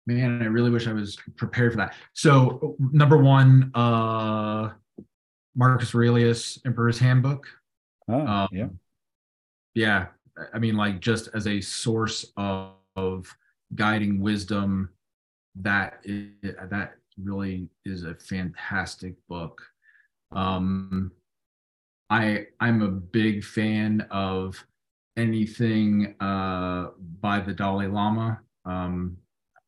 [0.07, 1.95] Man, I really wish I was prepared for that.
[2.15, 4.71] So, number one, uh
[5.55, 7.47] Marcus Aurelius, Emperor's Handbook.
[8.09, 8.69] Oh, um, yeah.
[9.75, 10.07] Yeah.
[10.55, 13.37] I mean, like just as a source of, of
[13.75, 14.91] guiding wisdom,
[15.57, 16.31] that is,
[16.71, 19.61] that really is a fantastic book.
[20.31, 21.11] Um,
[22.11, 24.65] I I'm a big fan of
[25.19, 26.89] anything uh,
[27.21, 28.41] by the Dalai Lama.
[28.65, 29.17] Um,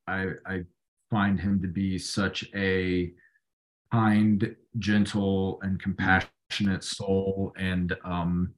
[0.07, 0.65] I, I
[1.11, 3.13] find him to be such a
[3.93, 7.53] kind, gentle, and compassionate soul.
[7.59, 8.55] And um,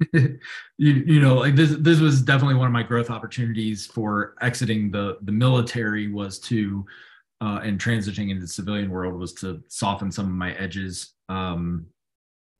[0.12, 0.38] you,
[0.78, 5.18] you know, like this this was definitely one of my growth opportunities for exiting the
[5.22, 6.84] the military was to
[7.40, 11.14] uh, and transitioning into the civilian world was to soften some of my edges.
[11.28, 11.86] Um,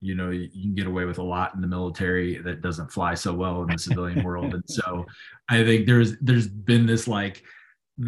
[0.01, 3.15] you know you can get away with a lot in the military that doesn't fly
[3.15, 4.55] so well in the civilian world.
[4.55, 5.05] And so
[5.49, 7.43] i think there's there's been this like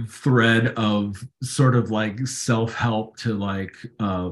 [0.09, 4.31] thread of sort of like self-help to like uh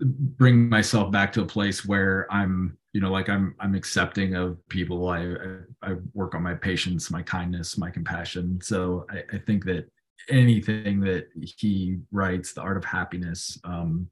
[0.00, 4.56] bring myself back to a place where i'm you know like i'm i'm accepting of
[4.68, 5.08] people.
[5.08, 5.34] I
[5.82, 8.60] i, I work on my patience my kindness my compassion.
[8.62, 9.90] So I, I think that
[10.28, 14.08] anything that he writes the art of happiness um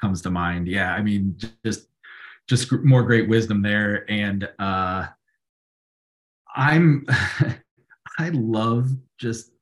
[0.00, 0.66] comes to mind.
[0.66, 1.88] Yeah i mean just
[2.46, 4.08] just more great wisdom there.
[4.10, 5.06] And uh,
[6.54, 7.06] I'm,
[8.18, 9.52] I love just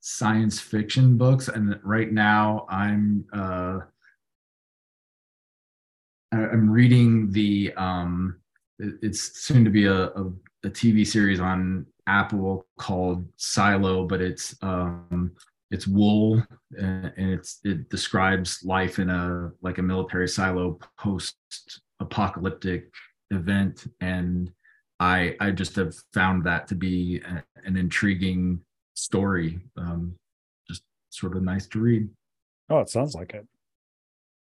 [0.00, 1.48] science fiction books.
[1.48, 3.80] And right now I'm, uh,
[6.32, 8.40] I'm reading the, um,
[8.78, 10.32] it's soon to be a, a,
[10.64, 15.32] a TV series on Apple called Silo, but it's, um,
[15.70, 16.40] it's wool
[16.78, 21.36] and it's it describes life in a like a military silo post
[22.00, 22.92] apocalyptic
[23.30, 23.86] event.
[24.00, 24.50] And
[25.00, 28.60] i i just have found that to be a, an intriguing
[28.94, 30.14] story um
[30.68, 32.08] just sort of nice to read.
[32.70, 33.46] Oh it sounds like it.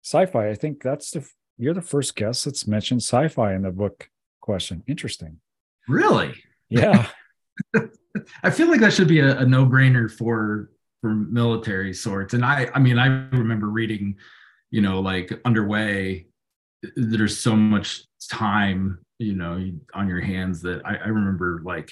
[0.04, 1.28] Sci-fi i think that's the
[1.58, 4.10] you're the first guest that's mentioned sci-fi in the book
[4.41, 4.84] question.
[4.88, 5.38] Interesting.
[5.88, 6.34] Really?
[6.70, 7.08] Yeah.
[8.43, 10.70] I feel like that should be a, a no-brainer for
[11.01, 12.34] for military sorts.
[12.34, 14.18] And i i mean i remember reading
[14.70, 16.28] you know like underway
[16.95, 21.91] there's so much time you know on your hands that I, I, remember like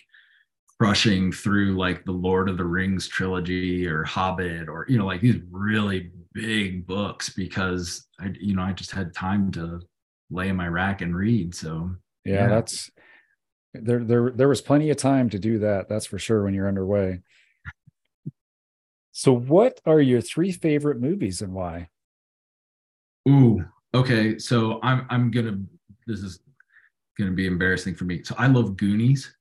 [0.80, 5.22] crushing through like the lord of the rings trilogy or hobbit or you know like
[5.22, 9.82] these really big books because i you know i just had time to
[10.32, 11.92] lay in my rack and read so.
[12.24, 12.48] Yeah, yeah.
[12.48, 12.92] that's
[13.74, 16.68] there there there was plenty of time to do that that's for sure when you're
[16.68, 17.22] underway.
[19.12, 21.90] So what are your three favorite movies and why?
[23.28, 25.60] Ooh Okay, so I'm I'm gonna
[26.08, 26.40] this is
[27.18, 28.24] gonna be embarrassing for me.
[28.24, 29.36] So I love Goonies.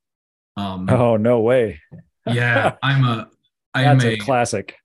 [0.56, 1.80] Um, oh no way!
[2.26, 3.28] yeah, I'm a
[3.74, 4.76] I That's am a, a classic.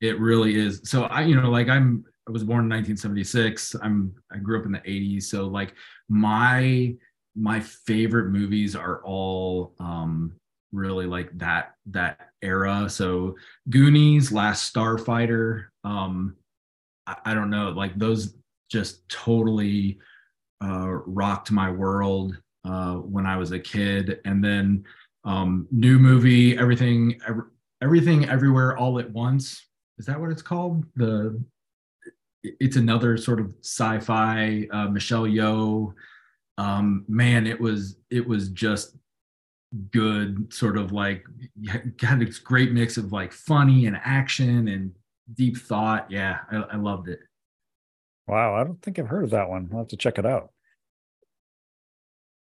[0.00, 0.82] It really is.
[0.84, 3.76] So I you know like I'm I was born in 1976.
[3.82, 5.24] I'm I grew up in the 80s.
[5.24, 5.74] So like
[6.08, 6.94] my
[7.36, 10.34] my favorite movies are all um
[10.72, 12.88] really like that that era.
[12.90, 13.36] So
[13.70, 16.36] Goonies, Last Starfighter, um
[17.06, 18.34] I, I don't know, like those
[18.74, 19.98] just totally
[20.62, 24.20] uh, rocked my world uh, when I was a kid.
[24.24, 24.84] And then
[25.24, 27.44] um, new movie, everything, every,
[27.80, 29.66] everything, everywhere, all at once.
[29.98, 30.84] Is that what it's called?
[30.96, 31.40] The
[32.42, 34.66] it's another sort of sci-fi.
[34.70, 35.94] Uh, Michelle Yeoh.
[36.58, 38.96] Um, man, it was it was just
[39.92, 40.52] good.
[40.52, 41.24] Sort of like
[42.00, 44.92] had this great mix of like funny and action and
[45.34, 46.10] deep thought.
[46.10, 47.20] Yeah, I, I loved it.
[48.26, 49.68] Wow, I don't think I've heard of that one.
[49.72, 50.50] I'll have to check it out.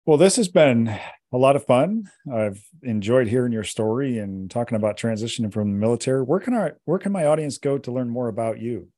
[0.06, 0.98] Well, this has been
[1.32, 2.08] a lot of fun.
[2.32, 6.22] I've enjoyed hearing your story and talking about transitioning from the military.
[6.22, 8.88] Where can our where can my audience go to learn more about you?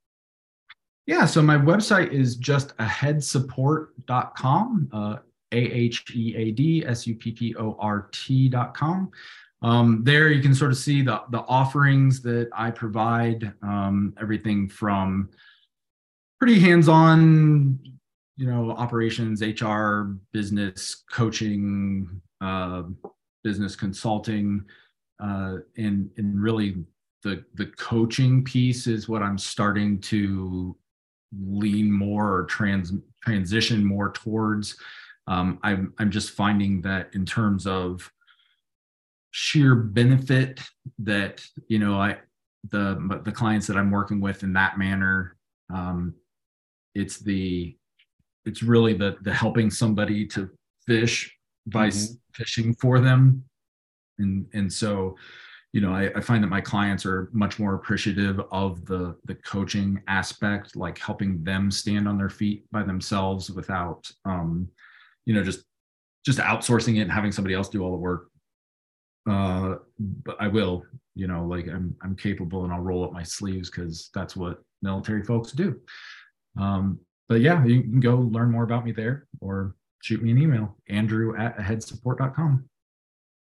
[1.06, 5.16] Yeah, so my website is just aheadsupport.com, uh,
[5.50, 9.10] A H E A D S U P P O R T.com.
[9.62, 14.68] Um, there you can sort of see the, the offerings that I provide, um, everything
[14.68, 15.30] from
[16.40, 17.78] pretty hands-on,
[18.36, 22.82] you know, operations, HR, business coaching, uh,
[23.44, 24.64] business consulting,
[25.22, 26.76] uh, and and really
[27.22, 30.76] the the coaching piece is what I'm starting to
[31.38, 34.76] lean more or trans transition more towards.
[35.26, 38.10] Um, I'm I'm just finding that in terms of
[39.32, 40.60] sheer benefit
[41.00, 42.18] that you know I
[42.70, 45.36] the the clients that I'm working with in that manner,
[45.72, 46.14] um,
[46.94, 47.76] it's the
[48.44, 50.50] it's really the the helping somebody to
[50.86, 51.34] fish
[51.66, 52.14] by mm-hmm.
[52.34, 53.44] fishing for them,
[54.18, 55.16] and and so
[55.72, 59.36] you know, I, I, find that my clients are much more appreciative of the the
[59.36, 64.68] coaching aspect, like helping them stand on their feet by themselves without, um,
[65.26, 65.64] you know, just
[66.26, 68.30] just outsourcing it and having somebody else do all the work.
[69.28, 69.76] Uh,
[70.24, 70.84] but I will,
[71.14, 74.62] you know, like I'm I'm capable and I'll roll up my sleeves because that's what
[74.82, 75.78] military folks do.
[76.58, 80.38] Um, but yeah, you can go learn more about me there or shoot me an
[80.38, 82.64] email, Andrew at aheadsupport.com.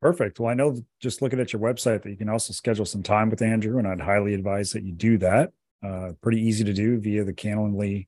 [0.01, 0.39] Perfect.
[0.39, 3.29] Well, I know just looking at your website that you can also schedule some time
[3.29, 5.51] with Andrew, and I'd highly advise that you do that.
[5.85, 8.07] Uh, pretty easy to do via the Calendly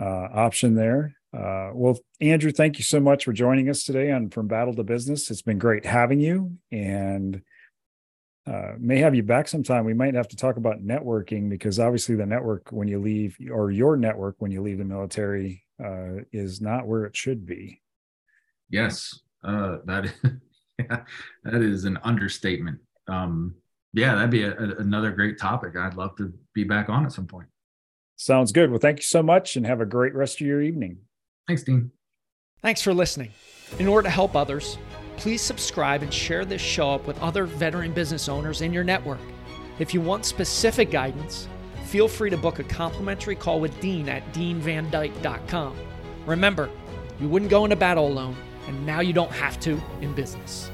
[0.00, 1.14] uh, option there.
[1.36, 4.84] Uh, well, Andrew, thank you so much for joining us today on From Battle to
[4.84, 5.30] Business.
[5.30, 7.42] It's been great having you, and
[8.46, 9.84] uh, may have you back sometime.
[9.84, 13.70] We might have to talk about networking because obviously the network when you leave, or
[13.70, 17.80] your network when you leave the military, uh, is not where it should be.
[18.70, 20.12] Yes, uh, that
[20.78, 21.00] yeah,
[21.44, 22.78] that is an understatement.
[23.08, 23.54] Um,
[23.92, 25.76] yeah, that'd be a, a, another great topic.
[25.76, 27.48] I'd love to be back on at some point.
[28.16, 28.70] Sounds good.
[28.70, 30.98] Well, thank you so much and have a great rest of your evening.
[31.46, 31.90] Thanks, Dean.
[32.62, 33.30] Thanks for listening.
[33.78, 34.78] In order to help others,
[35.16, 39.20] please subscribe and share this show up with other veteran business owners in your network.
[39.78, 41.48] If you want specific guidance,
[41.84, 45.76] feel free to book a complimentary call with Dean at deanvandyke.com.
[46.26, 46.70] Remember,
[47.20, 48.36] you wouldn't go into battle alone
[48.66, 50.70] and now you don't have to in business.